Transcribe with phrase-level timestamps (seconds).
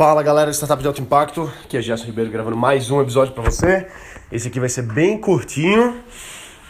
[0.00, 3.34] Fala galera de Startup de Alto Impacto, aqui é Gerson Ribeiro gravando mais um episódio
[3.34, 3.86] para você.
[4.32, 6.02] Esse aqui vai ser bem curtinho.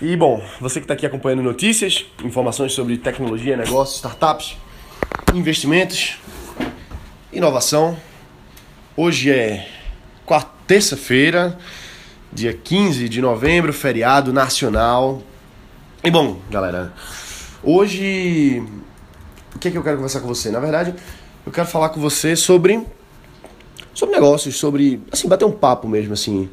[0.03, 4.57] E bom, você que está aqui acompanhando notícias, informações sobre tecnologia, negócios, startups,
[5.33, 6.19] investimentos,
[7.33, 7.97] inovação.
[8.97, 9.65] Hoje é
[10.67, 11.57] terça-feira,
[12.33, 15.23] dia 15 de novembro, feriado nacional.
[16.03, 16.93] E bom, galera,
[17.63, 18.61] hoje
[19.55, 20.51] o que é que eu quero conversar com você?
[20.51, 20.97] Na verdade,
[21.47, 22.85] eu quero falar com você sobre
[23.95, 26.49] sobre negócios, sobre assim, bater um papo mesmo assim.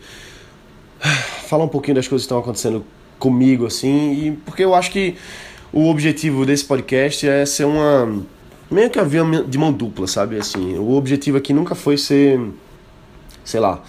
[1.48, 2.84] Falar um pouquinho das coisas que estão acontecendo
[3.20, 5.16] comigo assim, e porque eu acho que
[5.74, 8.24] o objetivo desse podcast é ser uma
[8.70, 10.38] meio que via de mão dupla, sabe?
[10.38, 12.40] Assim, o objetivo aqui nunca foi ser
[13.44, 13.82] sei lá,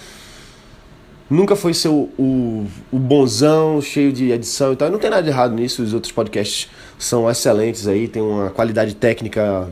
[1.29, 4.91] nunca foi ser o, o, o, bonzão, cheio de edição e tal.
[4.91, 8.95] Não tem nada de errado nisso, os outros podcasts são excelentes aí, tem uma qualidade
[8.95, 9.69] técnica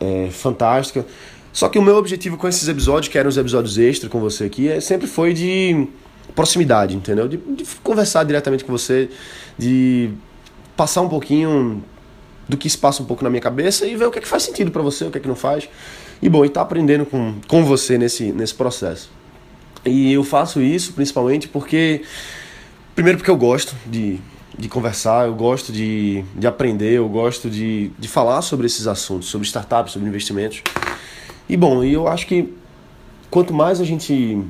[0.00, 1.04] é, fantástica.
[1.56, 4.44] Só que o meu objetivo com esses episódios, que eram os episódios extra com você
[4.44, 5.88] aqui, é, sempre foi de
[6.34, 7.26] proximidade, entendeu?
[7.26, 9.08] De, de conversar diretamente com você,
[9.56, 10.10] de
[10.76, 11.82] passar um pouquinho
[12.46, 14.28] do que se passa um pouco na minha cabeça e ver o que é que
[14.28, 15.66] faz sentido para você, o que é que não faz.
[16.20, 19.10] E bom, e tá aprendendo com, com você nesse, nesse processo.
[19.82, 22.02] E eu faço isso principalmente porque
[22.94, 24.20] primeiro porque eu gosto de,
[24.58, 29.28] de conversar, eu gosto de, de aprender, eu gosto de, de falar sobre esses assuntos,
[29.28, 30.62] sobre startups, sobre investimentos.
[31.48, 32.52] E bom, eu acho que
[33.30, 34.42] quanto mais a gente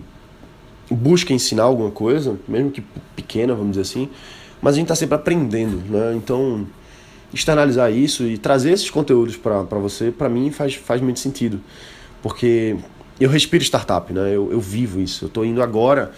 [0.90, 2.82] busca ensinar alguma coisa, mesmo que
[3.14, 4.08] pequena, vamos dizer assim,
[4.62, 6.14] mas a gente está sempre aprendendo, né?
[6.16, 6.66] Então,
[7.32, 11.60] externalizar isso e trazer esses conteúdos para você, para mim faz, faz muito sentido.
[12.22, 12.76] Porque
[13.20, 14.34] eu respiro startup, né?
[14.34, 15.24] Eu, eu vivo isso.
[15.24, 16.12] Eu estou indo agora,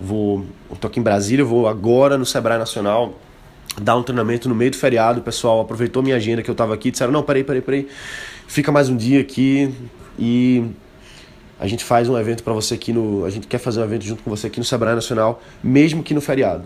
[0.00, 3.14] vou, estou aqui em Brasília, vou agora no Sebrae Nacional
[3.80, 5.20] dar um treinamento no meio do feriado.
[5.20, 7.88] O pessoal aproveitou minha agenda que eu estava aqui, disseram: "Não, peraí, peraí, peraí.
[8.46, 9.72] Fica mais um dia aqui,
[10.18, 10.64] e
[11.58, 13.24] a gente faz um evento para você aqui no.
[13.24, 16.12] A gente quer fazer um evento junto com você aqui no Sebrae Nacional, mesmo que
[16.12, 16.64] no feriado.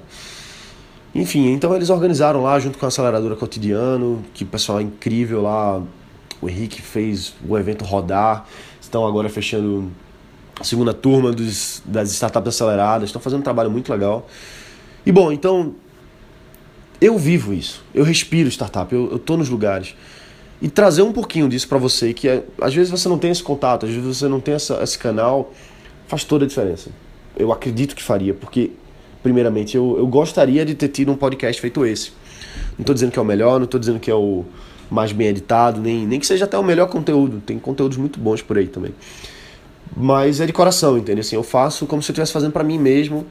[1.14, 5.82] Enfim, então eles organizaram lá junto com a aceleradora cotidiano, que pessoal é incrível lá.
[6.40, 8.46] O Henrique fez o evento rodar.
[8.80, 9.90] Estão agora fechando
[10.58, 13.08] a segunda turma dos, das startups aceleradas.
[13.08, 14.26] Estão fazendo um trabalho muito legal.
[15.04, 15.74] E bom, então
[17.00, 17.82] eu vivo isso.
[17.94, 18.92] Eu respiro startup.
[18.94, 19.94] Eu, tô nos lugares
[20.60, 23.42] e trazer um pouquinho disso para você, que é, às vezes você não tem esse
[23.42, 25.52] contato, às vezes você não tem essa, esse canal,
[26.06, 26.90] faz toda a diferença.
[27.36, 28.72] Eu acredito que faria, porque,
[29.22, 32.10] primeiramente, eu, eu gostaria de ter tido um podcast feito esse.
[32.76, 34.44] Não estou dizendo que é o melhor, não estou dizendo que é o
[34.90, 37.40] mais bem editado, nem, nem que seja até o melhor conteúdo.
[37.44, 38.92] Tem conteúdos muito bons por aí também.
[39.96, 41.20] Mas é de coração, entende?
[41.20, 43.26] Assim, eu faço como se eu estivesse fazendo para mim mesmo,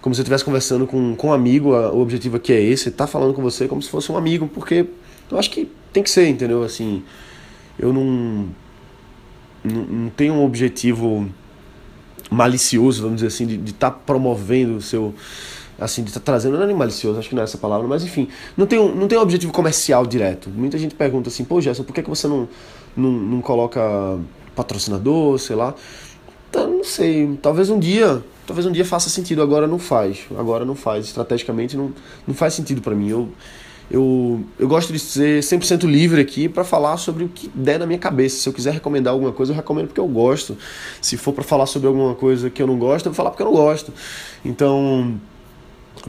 [0.00, 1.70] como se eu estivesse conversando com, com um amigo.
[1.70, 4.86] O objetivo aqui é esse, tá falando com você como se fosse um amigo, porque
[5.30, 6.62] eu acho que tem que ser, entendeu?
[6.64, 7.02] Assim,
[7.78, 8.48] eu não,
[9.62, 11.26] não, não tenho um objetivo
[12.30, 15.14] malicioso, vamos dizer assim, de estar tá promovendo o seu.
[15.78, 17.86] Assim, de estar tá trazendo, não é nem malicioso, acho que não é essa palavra,
[17.88, 20.48] mas enfim, não tem, um, não tem um objetivo comercial direto.
[20.48, 22.48] Muita gente pergunta assim, pô, Gerson, por que, que você não,
[22.96, 23.80] não, não coloca
[24.54, 25.74] patrocinador, sei lá?
[26.48, 30.20] Então, não sei, talvez um dia, talvez um dia faça sentido, agora não faz.
[30.38, 31.92] Agora não faz, estrategicamente não,
[32.24, 33.08] não faz sentido para mim.
[33.08, 33.28] Eu,
[33.90, 37.86] eu, eu gosto de ser 100% livre aqui para falar sobre o que der na
[37.86, 38.36] minha cabeça.
[38.36, 40.56] Se eu quiser recomendar alguma coisa, eu recomendo porque eu gosto.
[41.00, 43.42] Se for para falar sobre alguma coisa que eu não gosto, eu vou falar porque
[43.42, 43.92] eu não gosto.
[44.44, 45.18] Então,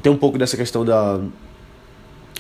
[0.01, 1.19] tem um pouco dessa questão da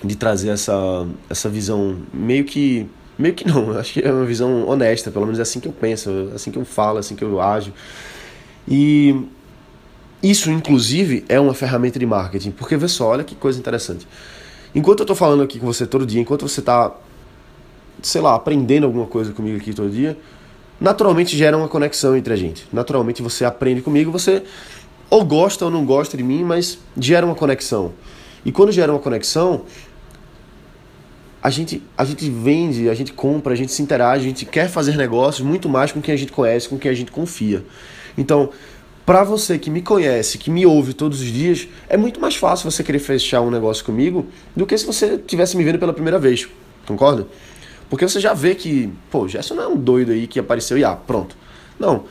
[0.03, 4.67] de trazer essa, essa visão meio que meio que não, acho que é uma visão
[4.67, 7.15] honesta, pelo menos é assim que eu penso, é assim que eu falo, é assim
[7.15, 7.73] que eu ajo.
[8.67, 9.15] E
[10.21, 14.07] isso, inclusive, é uma ferramenta de marketing, porque vê só, olha que coisa interessante.
[14.75, 16.93] Enquanto eu tô falando aqui com você todo dia, enquanto você tá,
[18.03, 20.17] sei lá, aprendendo alguma coisa comigo aqui todo dia,
[20.79, 22.67] naturalmente gera uma conexão entre a gente.
[22.73, 24.43] Naturalmente você aprende comigo, você
[25.09, 27.93] ou gosta ou não gosta de mim, mas gera uma conexão.
[28.43, 29.63] E quando gera uma conexão,
[31.41, 34.67] a gente, a gente vende, a gente compra, a gente se interage, a gente quer
[34.67, 37.63] fazer negócios muito mais com quem a gente conhece, com quem a gente confia.
[38.17, 38.49] Então,
[39.05, 42.69] para você que me conhece, que me ouve todos os dias, é muito mais fácil
[42.69, 44.25] você querer fechar um negócio comigo
[44.55, 46.47] do que se você tivesse me vendo pela primeira vez.
[46.87, 47.27] Concorda?
[47.89, 50.83] Porque você já vê que, pô, Gerson não é um doido aí que apareceu e
[50.83, 51.37] ah, pronto.
[51.79, 52.05] Não.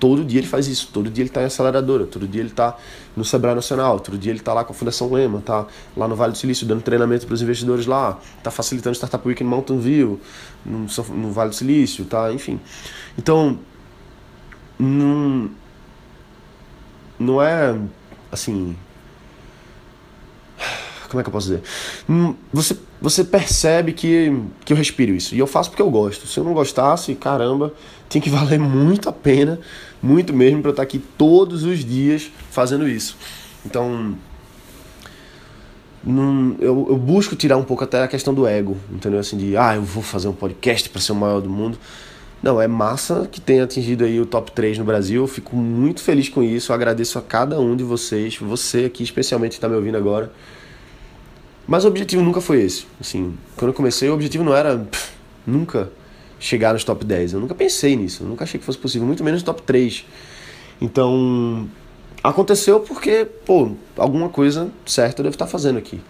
[0.00, 2.74] Todo dia ele faz isso, todo dia ele está em aceleradora, todo dia ele está
[3.14, 6.16] no Sebrae Nacional, todo dia ele está lá com a Fundação Lema, tá lá no
[6.16, 9.78] Vale do Silício dando treinamento para os investidores lá, tá facilitando Startup Week em Mountain
[9.78, 10.18] View,
[10.64, 12.58] no, no Vale do Silício, tá, enfim.
[13.18, 13.58] Então,
[14.78, 15.50] não,
[17.20, 17.78] não é
[18.32, 18.74] assim.
[21.10, 21.62] como é que eu posso dizer?
[22.08, 24.32] Hum, você, você percebe que,
[24.64, 25.34] que eu respiro isso.
[25.34, 26.26] E eu faço porque eu gosto.
[26.26, 27.74] Se eu não gostasse, caramba,
[28.08, 29.60] tem que valer muito a pena,
[30.02, 33.16] muito mesmo, para eu estar aqui todos os dias fazendo isso.
[33.66, 34.16] Então,
[36.02, 39.20] num, eu, eu, busco tirar um pouco até a questão do ego, entendeu?
[39.20, 41.78] Assim, de, ah, eu vou fazer um podcast para ser o maior do mundo.
[42.42, 45.22] Não, é massa que tenha atingido aí o top 3 no Brasil.
[45.22, 46.72] Eu fico muito feliz com isso.
[46.72, 50.32] Eu agradeço a cada um de vocês, você aqui especialmente que está me ouvindo agora.
[51.66, 52.86] Mas o objetivo nunca foi esse.
[53.00, 55.12] Assim, quando eu comecei, o objetivo não era pff,
[55.46, 55.90] nunca
[56.38, 57.34] chegar nos top 10.
[57.34, 58.22] Eu nunca pensei nisso.
[58.22, 60.06] Eu nunca achei que fosse possível, muito menos no top 3.
[60.80, 61.68] Então,
[62.22, 66.00] Aconteceu porque, pô, alguma coisa certa eu devo estar fazendo aqui.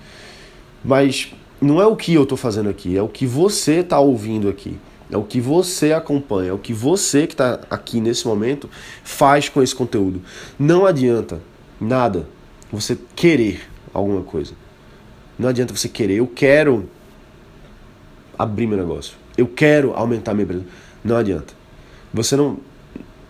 [0.85, 4.49] Mas não é o que eu estou fazendo aqui, é o que você está ouvindo
[4.49, 4.77] aqui.
[5.11, 8.71] É o que você acompanha, é o que você que está aqui nesse momento
[9.03, 10.23] faz com esse conteúdo.
[10.59, 11.43] Não adianta
[11.81, 12.29] nada
[12.71, 13.63] você querer
[13.93, 14.53] alguma coisa.
[15.39, 16.89] Não adianta você querer, eu quero
[18.39, 19.15] abrir meu negócio.
[19.37, 20.65] Eu quero aumentar minha empresa.
[21.03, 21.55] Não adianta.
[22.13, 22.59] Você não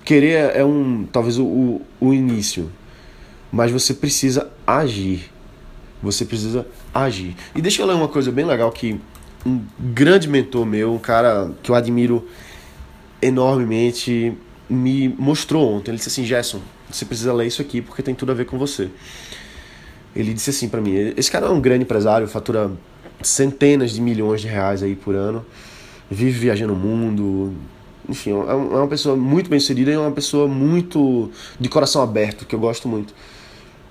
[0.05, 2.71] querer é um talvez o, o, o início,
[3.51, 5.31] mas você precisa agir.
[6.03, 7.37] Você precisa agir.
[7.55, 9.01] E deixa eu ler uma coisa bem legal que
[9.45, 12.27] um grande mentor meu, um cara que eu admiro
[13.23, 14.33] enormemente,
[14.69, 15.91] me mostrou ontem.
[15.91, 16.61] Ele disse assim: Gerson,
[16.91, 18.91] você precisa ler isso aqui porque tem tudo a ver com você.
[20.15, 22.71] Ele disse assim para mim: esse cara é um grande empresário, fatura
[23.23, 25.45] centenas de milhões de reais aí por ano,
[26.11, 27.55] vive viajando o mundo,
[28.09, 32.03] enfim, é, é uma pessoa muito bem sucedida e é uma pessoa muito de coração
[32.03, 33.15] aberto, que eu gosto muito.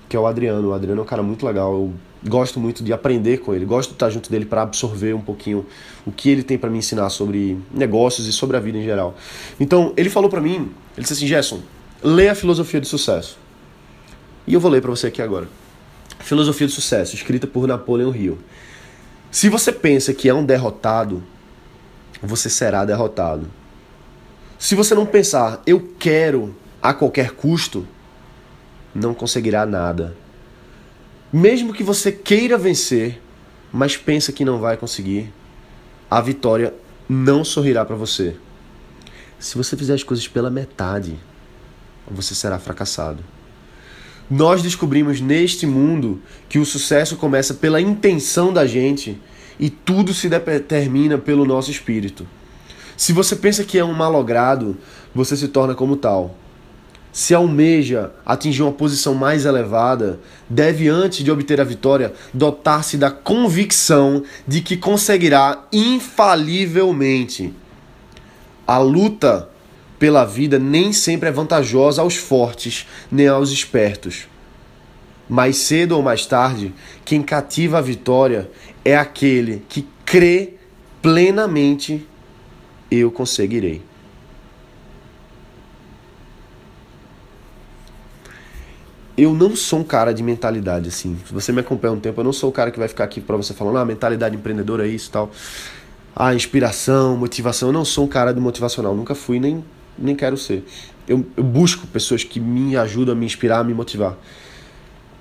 [0.08, 0.68] Que é o Adriano.
[0.68, 1.72] O Adriano é um cara muito legal.
[1.72, 1.92] Eu
[2.26, 3.64] gosto muito de aprender com ele.
[3.64, 5.66] Gosto de estar junto dele para absorver um pouquinho
[6.06, 9.14] o que ele tem para me ensinar sobre negócios e sobre a vida em geral.
[9.58, 11.60] Então, ele falou para mim, ele disse assim: "Gerson,
[12.02, 13.38] lê a filosofia de sucesso".
[14.46, 15.48] E eu vou ler para você aqui agora.
[16.18, 18.38] Filosofia de sucesso, escrita por Napoleon Hill.
[19.30, 21.22] Se você pensa que é um derrotado,
[22.22, 23.46] você será derrotado.
[24.58, 27.86] Se você não pensar, eu quero a qualquer custo,
[28.94, 30.16] não conseguirá nada.
[31.32, 33.20] Mesmo que você queira vencer,
[33.72, 35.32] mas pensa que não vai conseguir,
[36.10, 36.74] a vitória
[37.08, 38.36] não sorrirá para você.
[39.38, 41.16] Se você fizer as coisas pela metade,
[42.10, 43.22] você será fracassado.
[44.28, 49.20] Nós descobrimos neste mundo que o sucesso começa pela intenção da gente
[49.58, 52.26] e tudo se determina pelo nosso espírito.
[52.96, 54.76] Se você pensa que é um malogrado,
[55.14, 56.36] você se torna como tal.
[57.12, 63.10] Se almeja atingir uma posição mais elevada, deve, antes de obter a vitória, dotar-se da
[63.10, 67.52] convicção de que conseguirá infalivelmente.
[68.66, 69.48] A luta
[69.98, 74.28] pela vida nem sempre é vantajosa aos fortes nem aos espertos.
[75.28, 76.72] Mais cedo ou mais tarde,
[77.04, 78.50] quem cativa a vitória
[78.84, 80.54] é aquele que crê
[81.02, 82.06] plenamente
[82.90, 83.89] eu conseguirei.
[89.20, 91.18] Eu não sou um cara de mentalidade assim.
[91.26, 93.20] Se você me acompanha um tempo, eu não sou o cara que vai ficar aqui
[93.20, 95.30] para você falando, ah, mentalidade empreendedora é isso e tal.
[96.16, 97.68] Ah, inspiração, motivação.
[97.68, 99.62] Eu não sou um cara de motivacional, nunca fui nem,
[99.98, 100.64] nem quero ser.
[101.06, 104.16] Eu, eu busco pessoas que me ajudam a me inspirar, a me motivar.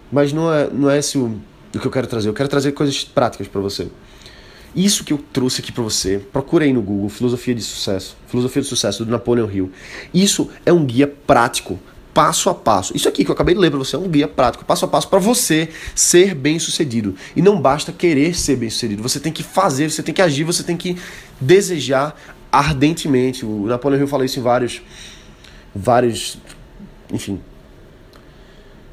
[0.10, 1.38] Mas não é, não é esse o,
[1.76, 2.30] o que eu quero trazer.
[2.30, 3.90] Eu quero trazer coisas práticas para você.
[4.74, 8.62] Isso que eu trouxe aqui para você, procura aí no Google, Filosofia de Sucesso, Filosofia
[8.62, 9.70] de Sucesso do Napoleon Hill.
[10.14, 11.78] Isso é um guia prático,
[12.20, 12.94] passo a passo.
[12.94, 14.90] Isso aqui que eu acabei de ler para você é um guia prático, passo a
[14.90, 17.16] passo para você ser bem-sucedido.
[17.34, 20.62] E não basta querer ser bem-sucedido, você tem que fazer, você tem que agir, você
[20.62, 20.98] tem que
[21.40, 22.14] desejar
[22.52, 23.46] ardentemente.
[23.46, 24.82] O Napoleon Hill fala isso em vários
[25.74, 26.38] vários,
[27.14, 27.40] enfim,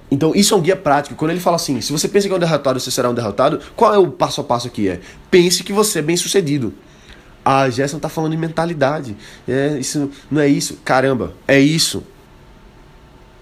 [0.08, 1.16] então, isso é um guia prático.
[1.16, 3.60] Quando ele fala assim, se você pensa que é um derrotado, você será um derrotado,
[3.74, 4.88] qual é o passo a passo aqui?
[4.88, 5.00] É,
[5.32, 6.72] pense que você é bem sucedido.
[7.44, 9.16] A Gerson tá falando de mentalidade.
[9.48, 10.78] É, isso não é isso.
[10.84, 12.04] Caramba, é isso.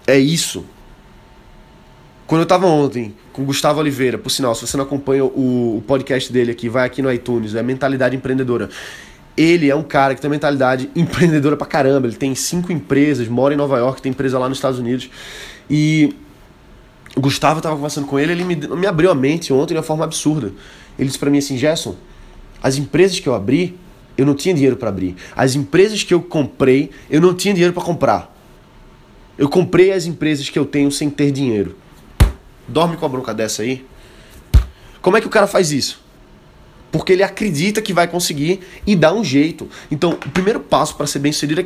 [0.07, 0.65] É isso.
[2.27, 5.77] Quando eu tava ontem com o Gustavo Oliveira, por sinal, se você não acompanha o,
[5.77, 8.69] o podcast dele aqui, vai aqui no iTunes, é Mentalidade Empreendedora.
[9.37, 12.07] Ele é um cara que tem mentalidade empreendedora pra caramba.
[12.07, 15.09] Ele tem cinco empresas, mora em Nova York, tem empresa lá nos Estados Unidos.
[15.69, 16.15] E
[17.15, 19.83] o Gustavo estava conversando com ele, ele me, me abriu a mente ontem de uma
[19.83, 20.51] forma absurda.
[20.97, 21.95] Ele disse para mim assim: Gerson,
[22.63, 23.77] as empresas que eu abri,
[24.17, 25.15] eu não tinha dinheiro para abrir.
[25.35, 28.34] As empresas que eu comprei, eu não tinha dinheiro para comprar.
[29.37, 31.75] Eu comprei as empresas que eu tenho sem ter dinheiro.
[32.67, 33.85] Dorme com a bronca dessa aí.
[35.01, 36.03] Como é que o cara faz isso?
[36.91, 39.69] Porque ele acredita que vai conseguir e dá um jeito.
[39.91, 41.65] Então, o primeiro passo para ser bem sucedido é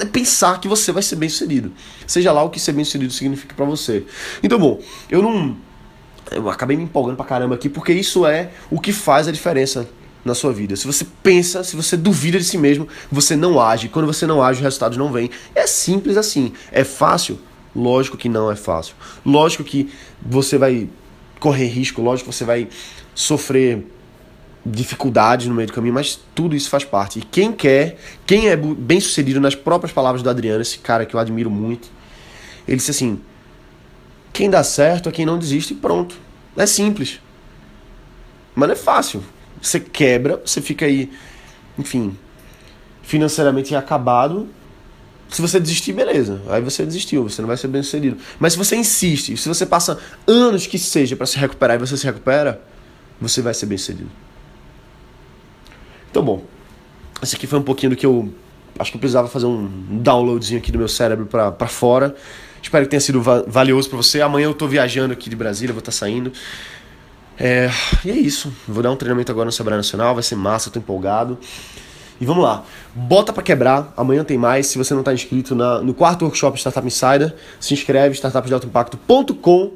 [0.00, 1.72] é pensar que você vai ser bem sucedido.
[2.04, 4.04] Seja lá o que ser bem sucedido significa para você.
[4.42, 5.56] Então, bom, eu não
[6.30, 9.88] eu acabei me empolgando pra caramba aqui, porque isso é o que faz a diferença
[10.24, 10.76] na sua vida.
[10.76, 13.88] Se você pensa, se você duvida de si mesmo, você não age.
[13.88, 15.30] Quando você não age, os resultados não vêm.
[15.54, 16.52] É simples assim.
[16.70, 17.38] É fácil?
[17.74, 18.94] Lógico que não é fácil.
[19.24, 20.88] Lógico que você vai
[21.38, 22.68] correr risco, lógico que você vai
[23.14, 23.86] sofrer
[24.64, 27.20] dificuldades no meio do caminho, mas tudo isso faz parte.
[27.20, 31.14] E quem quer, quem é bem sucedido nas próprias palavras do Adriano, esse cara que
[31.14, 31.88] eu admiro muito,
[32.66, 33.20] ele disse assim:
[34.32, 36.16] quem dá certo é quem não desiste e pronto.
[36.56, 37.20] É simples.
[38.54, 39.22] Mas não é fácil.
[39.60, 41.10] Você quebra, você fica aí,
[41.78, 42.16] enfim,
[43.02, 44.48] financeiramente acabado.
[45.28, 46.40] Se você desistir, beleza.
[46.48, 48.16] Aí você desistiu, você não vai ser bem sucedido.
[48.38, 51.96] Mas se você insiste, se você passa anos que seja para se recuperar e você
[51.96, 52.60] se recupera,
[53.20, 54.10] você vai ser bem sucedido.
[56.10, 56.44] Então, bom,
[57.22, 58.32] esse aqui foi um pouquinho do que eu
[58.78, 59.68] acho que eu precisava fazer um
[60.00, 62.14] downloadzinho aqui do meu cérebro para fora.
[62.62, 64.20] Espero que tenha sido valioso para você.
[64.20, 66.32] Amanhã eu tô viajando aqui de Brasília, vou estar tá saindo.
[67.38, 67.70] É,
[68.04, 68.52] e é isso.
[68.66, 71.38] Vou dar um treinamento agora no Sebrae Nacional, vai ser massa, tô empolgado.
[72.20, 72.64] E vamos lá.
[72.94, 73.92] Bota para quebrar.
[73.96, 74.66] Amanhã tem mais.
[74.66, 79.72] Se você não está inscrito na, no quarto workshop Startup Insider, se inscreve startupdealtoimpacto.com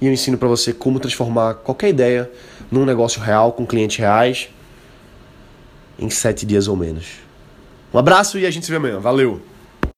[0.00, 2.30] e eu ensino para você como transformar qualquer ideia
[2.70, 4.48] num negócio real com clientes reais
[5.98, 7.06] em sete dias ou menos.
[7.92, 9.00] Um abraço e a gente se vê amanhã.
[9.00, 9.53] Valeu!